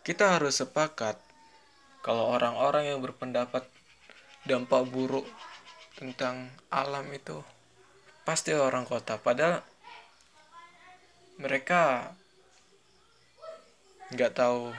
kita 0.00 0.40
harus 0.40 0.60
sepakat 0.60 1.20
kalau 2.00 2.32
orang-orang 2.32 2.88
yang 2.88 3.00
berpendapat 3.04 3.68
dampak 4.48 4.88
buruk 4.88 5.28
tentang 6.00 6.48
alam 6.72 7.04
itu 7.12 7.44
pasti 8.24 8.56
orang 8.56 8.88
kota. 8.88 9.20
Padahal 9.20 9.60
mereka 11.36 12.12
nggak 14.10 14.32
tahu 14.32 14.72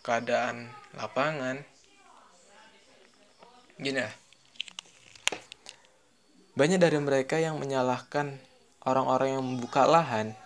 keadaan 0.00 0.72
lapangan. 0.96 1.60
Gini 3.76 4.00
ya. 4.00 4.10
Banyak 6.54 6.78
dari 6.80 6.98
mereka 7.02 7.36
yang 7.36 7.58
menyalahkan 7.58 8.38
orang-orang 8.86 9.36
yang 9.36 9.44
membuka 9.44 9.84
lahan 9.84 10.38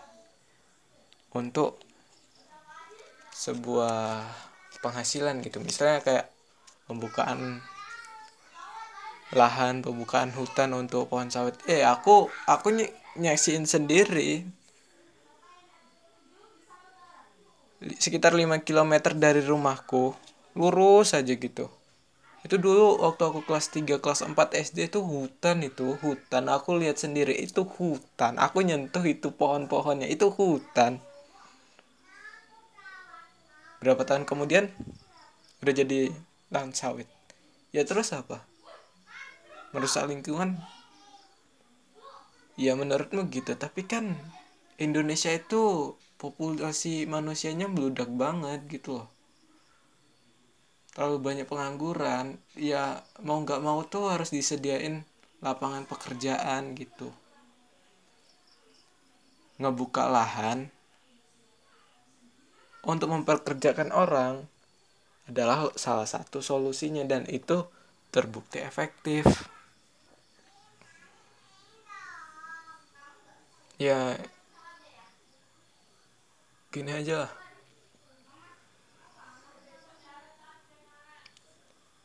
untuk 1.36 1.78
sebuah 3.38 4.26
penghasilan 4.82 5.38
gitu. 5.46 5.62
Misalnya 5.62 6.02
kayak 6.02 6.26
pembukaan 6.90 7.62
lahan 9.28 9.84
pembukaan 9.84 10.34
hutan 10.34 10.74
untuk 10.74 11.06
pohon 11.06 11.30
sawit. 11.30 11.54
Eh 11.70 11.86
aku 11.86 12.26
aku 12.50 12.66
ny 12.74 12.90
nyaksiin 13.14 13.68
sendiri. 13.68 14.42
Sekitar 17.78 18.34
5 18.34 18.66
km 18.66 19.14
dari 19.14 19.38
rumahku 19.38 20.10
lurus 20.58 21.14
aja 21.14 21.30
gitu. 21.30 21.70
Itu 22.42 22.58
dulu 22.58 22.98
waktu 22.98 23.22
aku 23.22 23.46
kelas 23.46 23.70
3 23.70 24.02
kelas 24.02 24.26
4 24.26 24.34
SD 24.34 24.90
itu 24.90 24.98
hutan 24.98 25.62
itu 25.62 25.94
hutan. 26.02 26.50
Aku 26.50 26.74
lihat 26.74 26.98
sendiri 26.98 27.38
itu 27.38 27.62
hutan. 27.62 28.34
Aku 28.42 28.66
nyentuh 28.66 29.04
itu 29.06 29.30
pohon-pohonnya 29.30 30.10
itu 30.10 30.26
hutan 30.32 30.98
berapa 33.78 34.02
tahun 34.02 34.26
kemudian 34.26 34.70
udah 35.62 35.74
jadi 35.74 36.10
lahan 36.50 36.74
sawit. 36.74 37.06
Ya 37.70 37.84
terus 37.84 38.10
apa? 38.10 38.42
Merusak 39.70 40.08
lingkungan? 40.08 40.58
Ya 42.58 42.74
menurutmu 42.74 43.30
gitu 43.30 43.54
tapi 43.54 43.86
kan 43.86 44.18
Indonesia 44.82 45.30
itu 45.30 45.94
populasi 46.18 47.06
manusianya 47.06 47.70
meludak 47.70 48.10
banget 48.10 48.66
gitu 48.66 49.02
loh. 49.02 49.08
Terlalu 50.90 51.16
banyak 51.22 51.46
pengangguran 51.46 52.42
ya 52.58 53.06
mau 53.22 53.38
nggak 53.38 53.62
mau 53.62 53.86
tuh 53.86 54.10
harus 54.10 54.34
disediain 54.34 55.06
lapangan 55.38 55.86
pekerjaan 55.86 56.74
gitu. 56.74 57.14
Ngebuka 59.62 60.10
lahan 60.10 60.70
untuk 62.86 63.10
memperkerjakan 63.10 63.90
orang 63.90 64.46
adalah 65.28 65.68
salah 65.76 66.08
satu 66.08 66.40
solusinya 66.40 67.04
dan 67.04 67.28
itu 67.28 67.66
terbukti 68.08 68.62
efektif. 68.62 69.26
Ya 73.78 74.18
gini 76.72 76.90
aja 76.94 77.26
lah. 77.26 77.32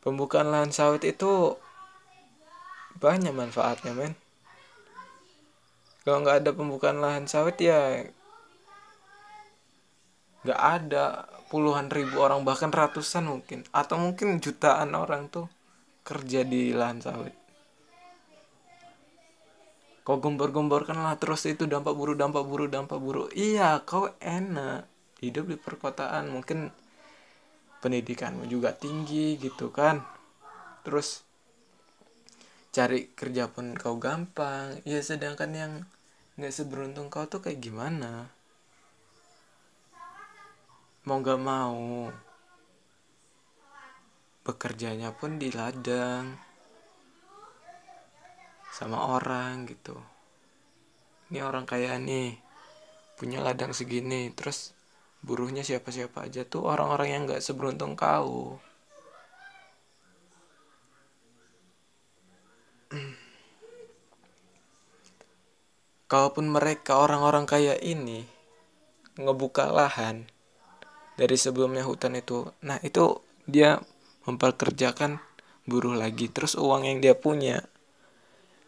Pembukaan 0.04 0.52
lahan 0.52 0.68
sawit 0.68 1.00
itu 1.08 1.56
banyak 3.00 3.32
manfaatnya 3.32 3.96
men. 3.96 4.12
Kalau 6.04 6.20
nggak 6.20 6.44
ada 6.44 6.50
pembukaan 6.52 7.00
lahan 7.00 7.24
sawit 7.24 7.56
ya 7.56 8.04
nggak 10.44 10.60
ada 10.60 11.24
puluhan 11.48 11.88
ribu 11.88 12.20
orang 12.20 12.44
bahkan 12.44 12.68
ratusan 12.68 13.24
mungkin. 13.24 13.64
Atau 13.72 13.96
mungkin 13.96 14.38
jutaan 14.38 14.92
orang 14.92 15.32
tuh 15.32 15.48
kerja 16.04 16.44
di 16.44 16.76
lahan 16.76 17.00
sawit. 17.00 17.32
Kau 20.04 20.20
gembor-gemborkan 20.20 21.00
lah 21.00 21.16
terus 21.16 21.48
itu 21.48 21.64
dampak 21.64 21.96
buruk 21.96 22.20
dampak 22.20 22.44
buruk 22.44 22.68
dampak 22.68 23.00
buruk. 23.00 23.32
Iya 23.32 23.80
kau 23.88 24.12
enak. 24.20 24.84
Hidup 25.24 25.48
di 25.48 25.56
perkotaan 25.56 26.28
mungkin 26.28 26.68
pendidikanmu 27.80 28.44
juga 28.44 28.76
tinggi 28.76 29.40
gitu 29.40 29.72
kan. 29.72 30.04
Terus 30.84 31.24
cari 32.68 33.08
kerja 33.16 33.48
pun 33.48 33.72
kau 33.72 33.96
gampang. 33.96 34.84
Ya 34.84 35.00
sedangkan 35.00 35.50
yang 35.56 35.72
nggak 36.36 36.52
seberuntung 36.52 37.08
kau 37.08 37.24
tuh 37.24 37.40
kayak 37.40 37.62
gimana 37.62 38.33
mau 41.04 41.20
nggak 41.20 41.40
mau 41.40 42.08
bekerjanya 44.40 45.12
pun 45.12 45.36
di 45.36 45.52
ladang 45.52 46.32
sama 48.72 49.12
orang 49.12 49.68
gitu. 49.68 50.00
Ini 51.28 51.44
orang 51.44 51.68
kaya 51.68 52.00
nih 52.00 52.40
punya 53.20 53.44
ladang 53.44 53.76
segini 53.76 54.32
terus 54.32 54.72
buruhnya 55.20 55.60
siapa-siapa 55.60 56.24
aja 56.24 56.48
tuh 56.48 56.64
orang-orang 56.64 57.08
yang 57.12 57.22
nggak 57.28 57.44
seberuntung 57.44 57.96
kau. 58.00 58.56
Kalaupun 66.08 66.48
mereka 66.48 66.96
orang-orang 66.96 67.44
kaya 67.44 67.76
ini 67.80 68.24
ngebuka 69.20 69.68
lahan 69.68 70.33
dari 71.14 71.36
sebelumnya 71.38 71.86
hutan 71.86 72.18
itu 72.18 72.50
nah 72.62 72.78
itu 72.82 73.22
dia 73.44 73.78
memperkerjakan 74.24 75.20
buruh 75.64 75.96
lagi 75.96 76.28
terus 76.28 76.56
uang 76.58 76.84
yang 76.88 76.98
dia 77.00 77.16
punya 77.16 77.64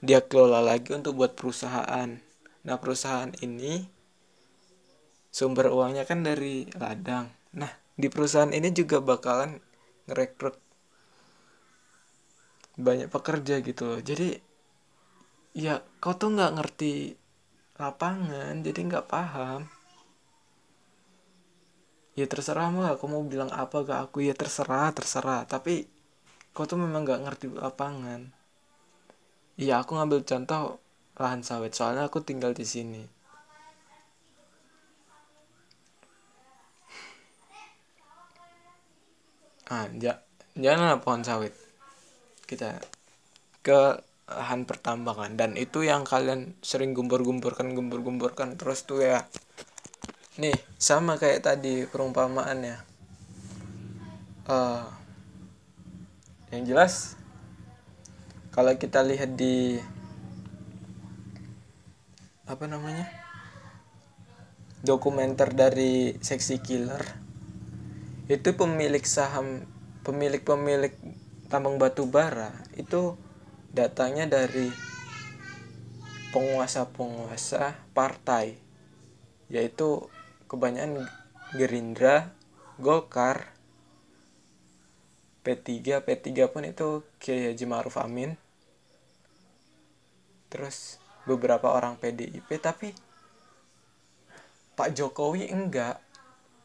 dia 0.05 0.21
kelola 0.21 0.61
lagi 0.61 0.93
untuk 0.93 1.17
buat 1.17 1.33
perusahaan. 1.33 2.21
Nah, 2.67 2.77
perusahaan 2.79 3.33
ini 3.41 3.87
sumber 5.33 5.73
uangnya 5.73 6.05
kan 6.05 6.23
dari 6.23 6.69
ladang. 6.77 7.33
Nah, 7.57 7.71
di 7.97 8.07
perusahaan 8.13 8.53
ini 8.53 8.71
juga 8.71 9.01
bakalan 9.01 9.57
ngerekrut 10.07 10.57
banyak 12.77 13.09
pekerja 13.09 13.65
gitu 13.65 13.83
loh. 13.89 14.01
Jadi 14.05 14.37
ya 15.57 15.81
kau 15.99 16.13
tuh 16.13 16.37
nggak 16.37 16.55
ngerti 16.61 17.17
lapangan, 17.81 18.61
jadi 18.61 18.81
nggak 18.87 19.09
paham. 19.09 19.76
Ya 22.19 22.27
terserah 22.33 22.69
mah, 22.77 22.89
aku 22.95 23.05
mau 23.13 23.23
bilang 23.33 23.51
apa 23.63 23.79
ke 23.89 23.95
aku 24.05 24.19
ya 24.29 24.35
terserah, 24.41 24.89
terserah. 24.99 25.41
Tapi 25.53 25.75
kau 26.55 26.65
tuh 26.71 26.79
memang 26.85 27.03
nggak 27.07 27.23
ngerti 27.25 27.47
lapangan 27.65 28.21
Iya, 29.63 29.75
aku 29.83 29.91
ngambil 29.97 30.21
contoh 30.31 30.63
lahan 31.21 31.41
sawit 31.49 31.73
soalnya 31.79 32.03
aku 32.09 32.19
tinggal 32.29 32.53
di 32.61 32.65
sini. 32.73 33.03
Ah, 39.67 39.87
ja, 40.05 40.15
janganlah 40.65 40.99
pohon 41.03 41.23
sawit. 41.27 41.55
Kita 42.51 42.71
ke 43.67 43.81
lahan 44.31 44.63
pertambangan 44.71 45.33
dan 45.41 45.51
itu 45.65 45.79
yang 45.91 46.03
kalian 46.13 46.41
sering 46.71 46.93
gumpur-gumpurkan 46.99 47.69
gumpur-gumpurkan 47.77 48.49
terus 48.61 48.81
tuh 48.89 49.01
ya. 49.05 49.21
Nih, 50.37 50.53
sama 50.77 51.17
kayak 51.17 51.49
tadi 51.49 51.89
perumpamaannya. 51.89 52.77
Uh, 54.47 54.85
yang 56.53 56.63
jelas 56.69 57.17
kalau 58.53 58.71
kita 58.77 59.01
lihat 59.03 59.35
di 59.35 59.81
apa 62.47 62.65
namanya 62.71 63.11
dokumenter 64.87 65.51
dari 65.51 66.15
seksi 66.23 66.63
killer 66.63 67.03
itu 68.31 68.55
pemilik 68.55 69.03
saham 69.03 69.67
pemilik 70.07 70.39
pemilik 70.47 70.95
tambang 71.51 71.75
batu 71.83 72.07
bara 72.07 72.55
itu 72.79 73.19
datangnya 73.75 74.31
dari 74.31 74.71
penguasa-penguasa 76.31 77.75
partai 77.91 78.55
yaitu 79.51 80.07
kebanyakan 80.47 81.07
Gerindra, 81.55 82.31
Golkar, 82.79 83.51
P3, 85.47 86.03
P3 86.03 86.27
pun 86.51 86.67
itu 86.67 87.07
Kiai 87.23 87.55
Haji 87.55 87.65
Ma'ruf 87.71 87.99
Amin, 88.03 88.35
terus 90.51 90.99
beberapa 91.27 91.71
orang 91.71 91.99
PDIP 91.99 92.47
tapi 92.59 92.91
Pak 94.77 94.93
Jokowi 94.93 95.49
enggak. 95.49 96.03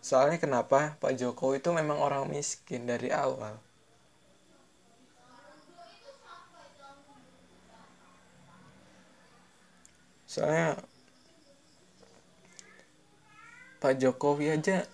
Soalnya 0.01 0.41
kenapa? 0.41 0.97
Pak 0.97 1.15
Jokowi 1.15 1.61
itu 1.61 1.69
memang 1.71 2.01
orang 2.01 2.27
miskin 2.27 2.83
dari 2.89 3.07
awal. 3.13 3.55
Soalnya 10.27 10.75
Pak 13.81 13.97
Jokowi 13.97 14.53
aja 14.53 14.85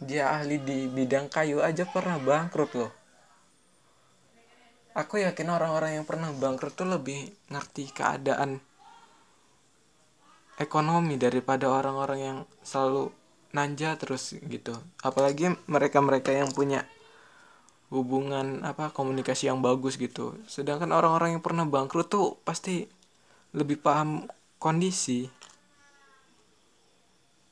dia 0.00 0.32
ahli 0.32 0.56
di 0.56 0.88
bidang 0.88 1.28
kayu 1.28 1.60
aja 1.60 1.84
pernah 1.84 2.16
bangkrut 2.16 2.72
loh. 2.72 2.92
Aku 4.96 5.20
yakin 5.20 5.52
orang-orang 5.52 6.00
yang 6.00 6.06
pernah 6.08 6.32
bangkrut 6.32 6.72
tuh 6.72 6.88
lebih 6.88 7.28
ngerti 7.52 7.92
keadaan 7.92 8.64
ekonomi 10.56 11.20
daripada 11.20 11.68
orang-orang 11.68 12.20
yang 12.20 12.38
selalu 12.64 13.12
nanja 13.52 14.00
terus 14.00 14.32
gitu. 14.40 14.72
Apalagi 15.04 15.52
mereka-mereka 15.68 16.32
yang 16.32 16.48
punya 16.48 16.88
hubungan 17.92 18.64
apa 18.64 18.88
komunikasi 18.88 19.52
yang 19.52 19.60
bagus 19.60 20.00
gitu. 20.00 20.40
Sedangkan 20.48 20.96
orang-orang 20.96 21.36
yang 21.36 21.44
pernah 21.44 21.68
bangkrut 21.68 22.08
tuh 22.08 22.40
pasti 22.40 22.88
lebih 23.52 23.84
paham 23.84 24.24
kondisi 24.56 25.26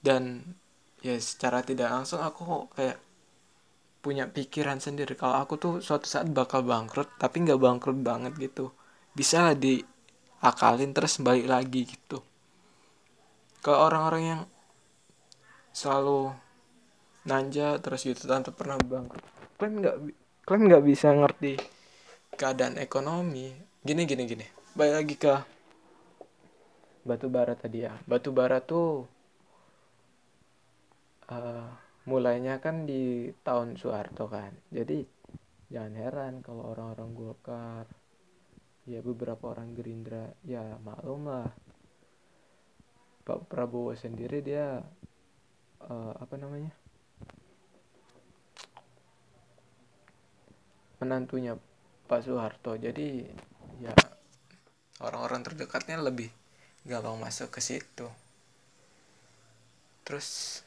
dan 0.01 0.41
ya 1.05 1.15
secara 1.19 1.63
tidak 1.63 1.91
langsung 1.91 2.23
aku 2.23 2.71
kayak 2.75 2.99
punya 4.03 4.31
pikiran 4.31 4.79
sendiri. 4.79 5.19
Kalau 5.19 5.43
aku 5.43 5.59
tuh 5.59 5.75
suatu 5.83 6.07
saat 6.07 6.31
bakal 6.31 6.63
bangkrut 6.63 7.19
tapi 7.19 7.45
nggak 7.45 7.61
bangkrut 7.61 7.99
banget 8.01 8.35
gitu. 8.39 8.71
Bisa 9.13 9.43
lah 9.51 9.57
diakalin 9.59 10.95
terus 10.95 11.19
balik 11.19 11.47
lagi 11.51 11.83
gitu. 11.87 12.23
Ke 13.59 13.75
orang-orang 13.75 14.23
yang 14.23 14.43
selalu 15.75 16.33
nanja 17.27 17.77
terus 17.83 18.07
gitu 18.07 18.25
tanpa 18.25 18.51
pernah 18.55 18.81
bangkrut 18.81 19.39
klaim 19.59 19.83
nggak 19.83 19.97
klaim 20.47 20.63
nggak 20.71 20.85
bisa 20.87 21.11
ngerti 21.11 21.59
keadaan 22.39 22.79
ekonomi. 22.79 23.51
Gini 23.83 24.07
gini 24.07 24.23
gini. 24.25 24.47
Balik 24.79 24.95
lagi 24.95 25.15
ke 25.19 25.35
batu 27.03 27.27
bara 27.27 27.59
tadi 27.59 27.83
ya. 27.83 27.93
Batu 28.07 28.31
bara 28.31 28.63
tuh 28.63 29.18
uh, 31.29 31.69
mulainya 32.09 32.57
kan 32.59 32.89
di 32.89 33.29
tahun 33.45 33.77
Soeharto 33.77 34.29
kan. 34.29 34.53
Jadi 34.73 35.05
jangan 35.69 35.95
heran 36.01 36.35
kalau 36.41 36.73
orang-orang 36.73 37.11
Golkar 37.13 37.87
ya 38.89 39.05
beberapa 39.05 39.53
orang 39.53 39.77
Gerindra 39.77 40.33
ya 40.45 40.81
maklum 40.81 41.29
lah. 41.29 41.49
Pak 43.29 43.45
Prabowo 43.53 43.93
sendiri 43.93 44.41
dia 44.41 44.81
uh, 45.85 46.13
apa 46.17 46.35
namanya? 46.41 46.73
Menantunya 51.05 51.53
Pak 52.09 52.25
Soeharto. 52.25 52.73
Jadi 52.81 53.29
ya 53.85 53.93
orang-orang 55.05 55.45
terdekatnya 55.45 56.01
lebih 56.01 56.33
gampang 56.89 57.21
masuk 57.21 57.53
ke 57.53 57.61
situ. 57.61 58.09
Terus 60.09 60.65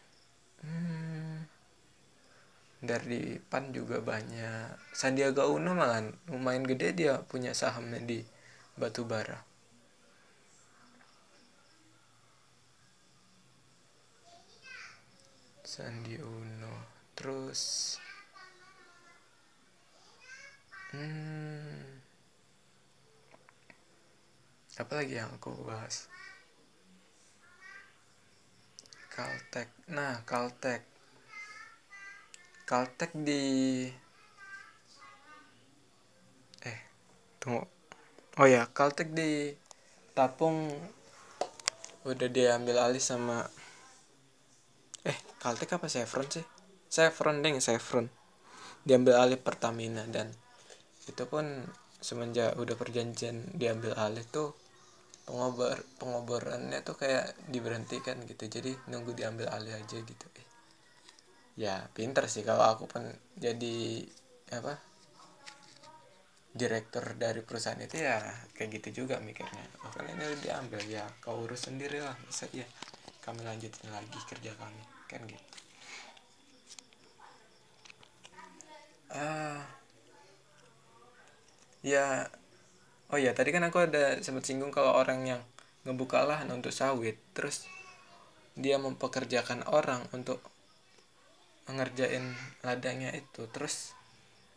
hmm, 0.63 1.35
dari 2.81 3.37
PAN 3.49 3.69
juga 3.77 3.97
banyak. 4.01 4.93
Sandiaga 4.99 5.45
Uno 5.45 5.71
malah 5.77 6.01
lumayan 6.29 6.65
gede 6.65 6.87
dia 6.97 7.13
punya 7.31 7.53
sahamnya 7.53 8.01
di 8.01 8.19
batubara. 8.79 9.37
Sandi 15.71 16.15
Uno. 16.19 16.73
Terus 17.15 17.61
hmm, 20.91 22.01
apa 24.81 24.93
lagi 24.97 25.13
yang 25.15 25.29
aku 25.37 25.53
bahas 25.63 26.09
Caltech. 29.11 29.67
Nah 29.91 30.23
Caltech. 30.23 30.87
Caltech 32.63 33.11
di 33.11 33.43
eh 36.63 36.79
tunggu. 37.43 37.67
Oh 38.39 38.47
ya 38.47 38.63
Caltech 38.71 39.11
di 39.11 39.51
Tapung 40.15 40.71
udah 42.07 42.29
diambil 42.31 42.79
alih 42.79 43.03
sama 43.03 43.43
eh 45.03 45.17
Caltech 45.43 45.75
apa 45.75 45.91
Chevron 45.91 46.31
sih? 46.31 46.45
Chevron 46.87 47.43
deh 47.43 47.51
Chevron. 47.59 48.07
Diambil 48.87 49.19
alih 49.19 49.39
Pertamina 49.43 50.07
dan 50.07 50.31
itu 51.03 51.27
pun 51.27 51.67
semenjak 51.99 52.55
udah 52.55 52.79
perjanjian 52.79 53.51
diambil 53.53 53.93
alih 53.99 54.23
tuh 54.31 54.55
pengobor 55.31 55.79
pengoborannya 55.95 56.83
tuh 56.83 56.99
kayak 56.99 57.31
diberhentikan 57.47 58.19
gitu. 58.27 58.51
Jadi 58.51 58.75
nunggu 58.91 59.15
diambil 59.15 59.47
alih 59.47 59.79
aja 59.79 59.97
gitu. 60.03 60.27
Eh. 60.35 60.47
ya 61.59 61.83
pinter 61.95 62.27
sih 62.31 62.43
kalau 62.47 62.63
aku 62.63 62.87
pun 62.87 63.03
jadi 63.35 64.07
apa 64.55 64.75
direktur 66.51 67.15
dari 67.15 67.43
perusahaan 67.47 67.79
itu 67.79 68.03
ya 68.03 68.19
kayak 68.55 68.69
gitu 68.79 69.03
juga 69.03 69.23
mikirnya. 69.23 69.63
Oh 69.87 69.91
ini 70.03 70.19
udah 70.19 70.39
diambil 70.43 70.83
ya 70.83 71.07
kau 71.23 71.39
urus 71.47 71.71
sendiri 71.71 72.03
lah 72.03 72.15
bisa 72.27 72.47
ya 72.51 72.67
kami 73.23 73.47
lanjutin 73.47 73.87
lagi 73.87 74.19
kerja 74.27 74.51
kami 74.59 74.83
kan 75.07 75.23
gitu. 75.27 75.47
Ah 79.11 79.63
ya 81.83 82.27
oh 83.11 83.19
ya 83.19 83.35
tadi 83.35 83.51
kan 83.51 83.63
aku 83.67 83.87
ada 83.91 84.17
sempat 84.23 84.47
singgung 84.47 84.71
kalau 84.71 84.95
orang 84.95 85.27
yang 85.27 85.41
ngebuka 85.83 86.23
lahan 86.23 86.49
untuk 86.53 86.71
sawit 86.71 87.17
terus 87.35 87.67
dia 88.55 88.75
mempekerjakan 88.75 89.63
orang 89.71 90.03
untuk 90.11 90.43
mengerjain 91.69 92.35
ladangnya 92.65 93.15
itu. 93.15 93.47
Terus 93.49 93.95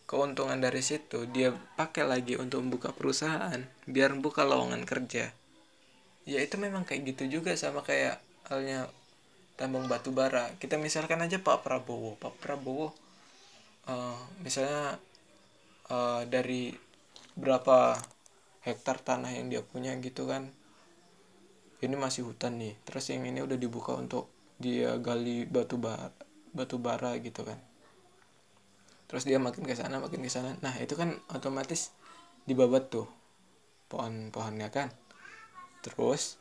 keuntungan 0.04 0.58
dari 0.60 0.82
situ 0.84 1.24
dia 1.30 1.54
pakai 1.78 2.04
lagi 2.04 2.34
untuk 2.36 2.60
membuka 2.60 2.92
perusahaan 2.92 3.62
biar 3.86 4.18
buka 4.18 4.42
lowongan 4.42 4.82
kerja. 4.84 5.30
Ya 6.24 6.38
itu 6.40 6.56
memang 6.56 6.88
kayak 6.88 7.14
gitu 7.14 7.40
juga 7.40 7.52
sama 7.54 7.84
kayak 7.84 8.18
halnya 8.48 8.88
tambang 9.54 9.86
batu 9.86 10.10
bara. 10.10 10.50
Kita 10.58 10.80
misalkan 10.80 11.22
aja 11.22 11.38
Pak 11.38 11.62
Prabowo. 11.62 12.18
Pak 12.18 12.34
Prabowo 12.42 12.90
uh, 13.86 14.18
misalnya 14.42 14.98
uh, 15.92 16.26
dari 16.26 16.74
berapa 17.34 17.98
hektar 18.64 18.98
tanah 18.98 19.30
yang 19.36 19.52
dia 19.52 19.60
punya 19.60 19.92
gitu 20.00 20.24
kan. 20.24 20.50
Ini 21.84 21.94
masih 22.00 22.24
hutan 22.24 22.56
nih. 22.56 22.74
Terus 22.88 23.12
yang 23.12 23.28
ini 23.28 23.44
udah 23.44 23.60
dibuka 23.60 23.92
untuk 23.92 24.32
dia 24.56 24.96
gali 24.96 25.44
batu 25.44 25.76
bara 25.76 26.08
batu 26.54 26.80
bara 26.80 27.12
gitu 27.20 27.44
kan. 27.44 27.60
Terus 29.04 29.28
dia 29.28 29.36
makin 29.36 29.68
ke 29.68 29.76
sana 29.76 30.00
makin 30.00 30.24
ke 30.24 30.32
sana. 30.32 30.56
Nah 30.64 30.74
itu 30.80 30.96
kan 30.96 31.12
otomatis 31.28 31.92
dibabat 32.48 32.88
tuh 32.88 33.04
pohon-pohonnya 33.92 34.72
kan. 34.72 34.88
Terus 35.84 36.40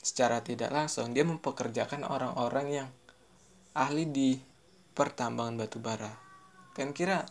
secara 0.00 0.40
tidak 0.40 0.70
langsung 0.70 1.10
dia 1.12 1.26
mempekerjakan 1.26 2.06
orang-orang 2.06 2.66
yang 2.70 2.88
ahli 3.74 4.06
di 4.06 4.38
pertambangan 4.94 5.58
batu 5.58 5.82
bara. 5.82 6.14
Kan 6.72 6.94
kira 6.94 7.26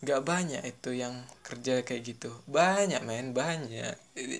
gak 0.00 0.24
banyak 0.24 0.64
itu 0.64 0.96
yang 0.96 1.12
kerja 1.44 1.84
kayak 1.84 2.02
gitu. 2.16 2.32
Banyak 2.48 3.04
men 3.04 3.36
banyak. 3.36 3.94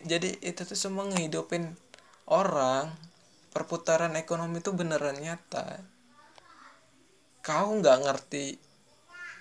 Jadi 0.08 0.40
itu 0.40 0.60
tuh 0.64 0.78
semua 0.78 1.04
ngehidupin 1.08 1.76
orang. 2.28 2.92
Perputaran 3.50 4.14
ekonomi 4.14 4.62
itu 4.62 4.70
beneran 4.70 5.18
nyata. 5.18 5.82
Kau 7.42 7.74
nggak 7.74 7.98
ngerti 8.06 8.54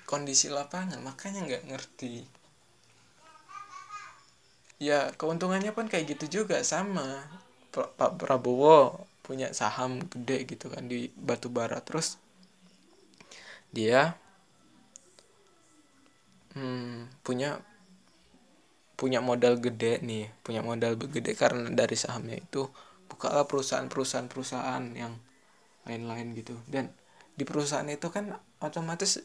kondisi 0.09 0.49
lapangan 0.49 0.97
makanya 1.05 1.45
nggak 1.45 1.63
ngerti. 1.69 2.25
Ya 4.81 5.13
keuntungannya 5.13 5.75
pun 5.77 5.85
kayak 5.85 6.17
gitu 6.17 6.41
juga 6.41 6.65
sama. 6.65 7.21
Pak 7.69 8.17
Prabowo 8.17 9.05
punya 9.21 9.53
saham 9.53 10.01
gede 10.09 10.49
gitu 10.49 10.73
kan 10.73 10.89
di 10.89 11.13
batu 11.13 11.53
bara. 11.53 11.77
Terus 11.85 12.17
dia 13.69 14.17
hmm, 16.59 17.23
punya 17.23 17.63
punya 18.99 19.23
modal 19.23 19.55
gede 19.63 20.03
nih 20.03 20.27
punya 20.43 20.59
modal 20.59 20.99
gede 20.99 21.31
karena 21.31 21.71
dari 21.71 21.95
sahamnya 21.95 22.35
itu 22.35 22.67
bukalah 23.07 23.47
perusahaan-perusahaan 23.47 24.27
perusahaan 24.27 24.83
yang 24.91 25.15
lain-lain 25.87 26.37
gitu. 26.37 26.53
Dan 26.69 26.93
di 27.33 27.47
perusahaan 27.47 27.87
itu 27.87 28.11
kan 28.13 28.35
otomatis 28.61 29.23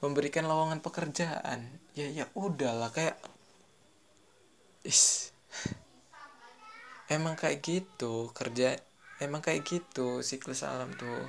memberikan 0.00 0.46
lowongan 0.46 0.80
pekerjaan. 0.80 1.68
Ya 1.92 2.06
ya 2.08 2.24
udahlah 2.38 2.94
kayak 2.94 3.18
is 4.86 5.34
emang 7.10 7.34
kayak 7.34 7.60
gitu 7.60 8.30
kerja 8.32 8.78
emang 9.18 9.42
kayak 9.42 9.66
gitu 9.66 10.22
siklus 10.22 10.62
alam 10.62 10.94
tuh 10.94 11.26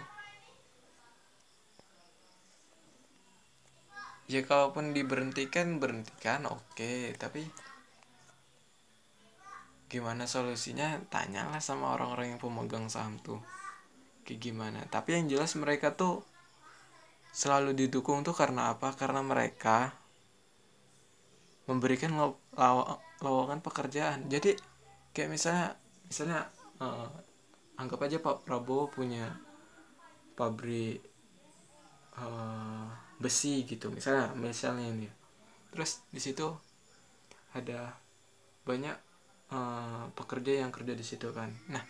ya 4.29 4.45
kalaupun 4.45 4.93
diberhentikan 4.93 5.81
berhentikan 5.81 6.45
oke. 6.45 6.61
Okay. 6.77 7.17
tapi 7.17 7.49
gimana 9.89 10.29
solusinya? 10.29 11.01
Tanyalah 11.09 11.57
sama 11.57 11.97
orang-orang 11.97 12.37
yang 12.37 12.39
pemegang 12.39 12.85
saham 12.93 13.17
tuh. 13.25 13.41
Kayak 14.23 14.39
gimana? 14.45 14.79
Tapi 14.85 15.17
yang 15.17 15.25
jelas 15.25 15.57
mereka 15.57 15.97
tuh 15.97 16.21
selalu 17.33 17.73
didukung 17.73 18.21
tuh 18.21 18.37
karena 18.37 18.77
apa? 18.77 18.93
Karena 18.93 19.25
mereka 19.25 19.97
memberikan 21.65 22.13
lowongan 23.25 23.65
pekerjaan. 23.65 24.29
Jadi 24.29 24.53
kayak 25.09 25.29
misalnya 25.33 25.73
misalnya 26.05 26.45
uh, 26.77 27.09
anggap 27.81 28.05
aja 28.05 28.21
Pak 28.21 28.45
Prabowo 28.45 28.93
punya 28.93 29.33
pabrik 30.37 31.01
uh, 32.13 33.08
besi 33.19 33.67
gitu 33.67 33.91
misalnya 33.91 34.31
misalnya 34.33 34.87
ini. 34.87 35.07
Terus 35.75 36.01
di 36.09 36.17
situ 36.23 36.47
ada 37.53 37.93
banyak 38.63 38.95
uh, 39.51 40.09
pekerja 40.15 40.63
yang 40.65 40.71
kerja 40.71 40.95
di 40.95 41.05
situ 41.05 41.29
kan. 41.35 41.51
Nah 41.69 41.83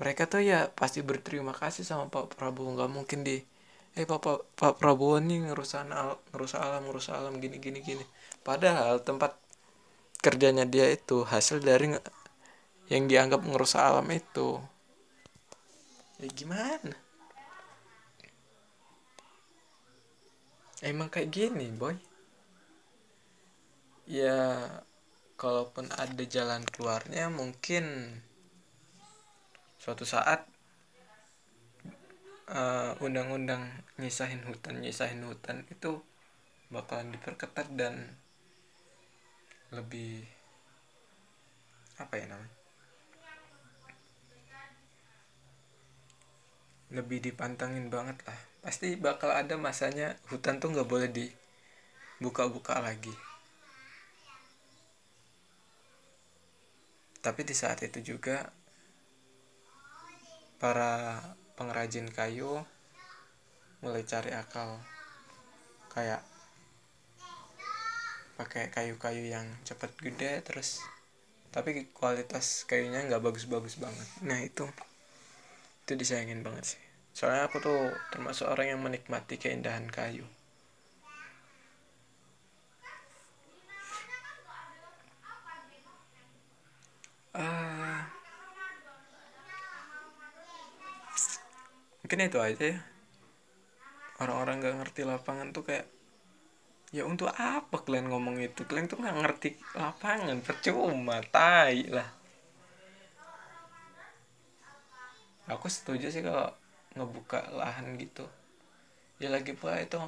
mereka 0.00 0.24
tuh 0.24 0.40
ya 0.40 0.70
pasti 0.72 1.04
berterima 1.04 1.52
kasih 1.52 1.84
sama 1.84 2.08
Pak 2.08 2.38
Prabowo. 2.38 2.72
Nggak 2.72 2.90
mungkin 2.90 3.20
di 3.26 3.42
eh 3.98 4.06
Pak, 4.06 4.20
Pak, 4.22 4.38
Pak 4.56 4.72
Prabowo 4.78 5.18
nih 5.18 5.50
ngerusak 5.50 5.90
al, 5.90 6.16
ngerusak 6.32 6.60
alam 6.62 6.82
ngerusak 6.88 7.14
alam 7.18 7.34
gini 7.42 7.58
gini 7.58 7.82
gini. 7.82 8.04
Padahal 8.46 9.02
tempat 9.02 9.36
kerjanya 10.22 10.64
dia 10.64 10.86
itu 10.88 11.26
hasil 11.26 11.60
dari 11.60 11.92
yang 12.86 13.04
dianggap 13.10 13.42
ngerusak 13.42 13.82
alam 13.82 14.06
itu. 14.14 14.62
Ya 16.22 16.28
gimana 16.30 17.09
emang 20.84 21.08
kayak 21.12 21.32
gini 21.32 21.68
boy. 21.72 21.96
Ya 24.10 24.66
kalaupun 25.40 25.88
ada 25.94 26.24
jalan 26.26 26.66
keluarnya 26.68 27.32
mungkin 27.32 28.16
suatu 29.80 30.04
saat 30.04 30.44
uh, 32.52 32.92
undang-undang 33.00 33.64
nyisahin 33.96 34.44
hutan 34.44 34.84
nyisahin 34.84 35.24
hutan 35.24 35.64
itu 35.72 36.04
bakalan 36.68 37.16
diperketat 37.16 37.72
dan 37.72 38.20
lebih 39.72 40.28
apa 41.96 42.20
ya 42.20 42.26
namanya 42.28 42.59
lebih 46.90 47.22
dipantengin 47.22 47.86
banget 47.86 48.18
lah. 48.26 48.38
Pasti 48.60 48.98
bakal 48.98 49.30
ada 49.32 49.54
masanya 49.56 50.18
hutan 50.28 50.58
tuh 50.58 50.74
nggak 50.74 50.90
boleh 50.90 51.08
dibuka-buka 51.10 52.82
lagi. 52.82 53.14
Tapi 57.20 57.40
di 57.46 57.54
saat 57.54 57.84
itu 57.86 58.16
juga 58.16 58.50
para 60.58 61.20
pengrajin 61.56 62.10
kayu 62.10 62.60
mulai 63.80 64.02
cari 64.04 64.34
akal. 64.34 64.82
Kayak 65.90 66.26
pakai 68.40 68.72
kayu-kayu 68.72 69.28
yang 69.28 69.44
cepet 69.68 69.92
gede 70.00 70.40
terus 70.40 70.80
tapi 71.52 71.92
kualitas 71.92 72.64
kayunya 72.64 73.04
nggak 73.04 73.20
bagus-bagus 73.20 73.76
banget. 73.76 74.08
Nah 74.24 74.40
itu 74.40 74.64
itu 75.90 75.98
disayangin 76.06 76.46
banget 76.46 76.78
sih. 76.78 76.82
Soalnya 77.10 77.50
aku 77.50 77.58
tuh 77.58 77.90
termasuk 78.14 78.46
orang 78.46 78.78
yang 78.78 78.80
menikmati 78.86 79.34
keindahan 79.42 79.90
kayu. 79.90 80.22
Uh, 87.34 88.06
mungkin 92.06 92.18
itu 92.22 92.38
aja 92.38 92.64
ya. 92.70 92.78
Orang-orang 94.22 94.62
gak 94.62 94.76
ngerti 94.78 95.02
lapangan 95.02 95.50
tuh 95.50 95.66
kayak 95.66 95.90
ya 96.94 97.02
untuk 97.02 97.34
apa 97.34 97.82
kalian 97.82 98.14
ngomong 98.14 98.38
itu? 98.38 98.62
Kalian 98.62 98.86
tuh 98.86 99.02
nggak 99.02 99.18
ngerti 99.26 99.48
lapangan 99.74 100.38
percuma 100.38 101.18
tai 101.34 101.90
lah 101.90 102.19
aku 105.50 105.66
setuju 105.66 106.08
sih 106.14 106.22
kalau 106.22 106.54
ngebuka 106.94 107.50
lahan 107.54 107.98
gitu. 107.98 108.26
Ya 109.20 109.28
lagi 109.28 109.52
pula 109.52 109.78
itu 109.82 109.98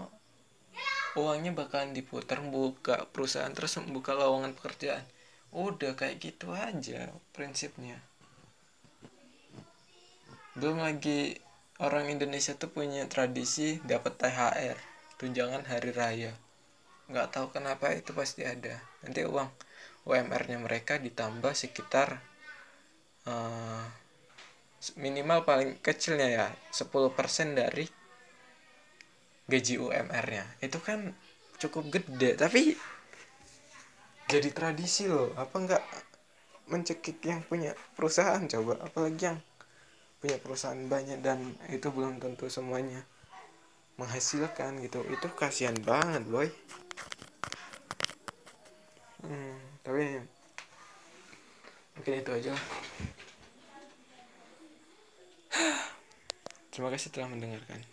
uangnya 1.18 1.52
bakalan 1.52 1.92
diputar 1.92 2.40
buka 2.40 3.04
perusahaan 3.12 3.52
terus 3.52 3.76
buka 3.90 4.16
lowongan 4.16 4.56
pekerjaan. 4.56 5.04
Udah 5.52 5.92
kayak 5.92 6.22
gitu 6.22 6.54
aja 6.56 7.12
prinsipnya. 7.36 8.00
Belum 10.56 10.80
lagi 10.80 11.36
orang 11.80 12.08
Indonesia 12.08 12.56
tuh 12.56 12.72
punya 12.72 13.04
tradisi 13.08 13.80
dapat 13.84 14.16
THR 14.16 14.78
tunjangan 15.20 15.64
hari 15.68 15.90
raya. 15.92 16.32
Nggak 17.12 17.28
tahu 17.36 17.46
kenapa 17.52 17.92
itu 17.92 18.16
pasti 18.16 18.42
ada. 18.42 18.80
Nanti 19.04 19.22
uang 19.22 19.48
UMR-nya 20.08 20.58
mereka 20.58 20.98
ditambah 20.98 21.54
sekitar 21.54 22.18
uh, 23.30 23.86
minimal 24.98 25.46
paling 25.46 25.78
kecilnya 25.78 26.28
ya 26.28 26.46
10% 26.74 27.54
dari 27.54 27.86
gaji 29.46 29.74
UMR-nya 29.78 30.58
itu 30.64 30.78
kan 30.82 31.14
cukup 31.62 31.90
gede 31.94 32.34
tapi 32.34 32.74
jadi 34.32 34.48
tradisi 34.48 35.04
loh. 35.04 35.28
Apa 35.36 35.56
enggak 35.60 35.84
mencekik 36.72 37.20
yang 37.20 37.44
punya 37.44 37.76
perusahaan 37.92 38.40
coba? 38.40 38.80
Apalagi 38.80 39.28
yang 39.28 39.38
punya 40.24 40.40
perusahaan 40.40 40.78
banyak 40.88 41.20
dan 41.20 41.52
itu 41.68 41.92
belum 41.92 42.16
tentu 42.16 42.48
semuanya 42.48 43.04
menghasilkan 44.00 44.80
gitu. 44.80 45.04
Itu 45.12 45.28
kasihan 45.36 45.76
banget 45.84 46.24
boy. 46.24 46.48
Hmm, 49.20 49.60
tapi 49.84 50.16
mungkin 51.92 52.14
itu 52.24 52.30
aja 52.32 52.54
Terima 56.72 56.88
kasih 56.88 57.12
telah 57.12 57.28
mendengarkan. 57.28 57.91